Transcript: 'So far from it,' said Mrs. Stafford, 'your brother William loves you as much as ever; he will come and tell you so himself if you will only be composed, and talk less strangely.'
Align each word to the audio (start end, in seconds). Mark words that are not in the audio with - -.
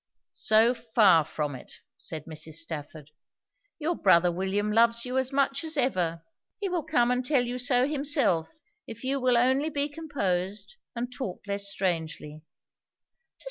'So 0.31 0.73
far 0.73 1.23
from 1.23 1.53
it,' 1.53 1.81
said 1.99 2.25
Mrs. 2.25 2.53
Stafford, 2.53 3.11
'your 3.77 3.93
brother 3.93 4.31
William 4.31 4.71
loves 4.71 5.05
you 5.05 5.19
as 5.19 5.31
much 5.31 5.63
as 5.63 5.77
ever; 5.77 6.23
he 6.59 6.67
will 6.67 6.81
come 6.81 7.11
and 7.11 7.23
tell 7.23 7.45
you 7.45 7.59
so 7.59 7.87
himself 7.87 8.59
if 8.87 9.03
you 9.03 9.19
will 9.19 9.37
only 9.37 9.69
be 9.69 9.87
composed, 9.87 10.75
and 10.95 11.13
talk 11.13 11.45
less 11.45 11.67
strangely.' 11.69 12.41